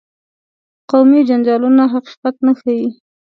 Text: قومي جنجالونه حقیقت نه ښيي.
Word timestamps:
قومي 0.89 1.19
جنجالونه 1.29 1.83
حقیقت 1.93 2.35
نه 2.45 2.53
ښيي. 2.59 2.85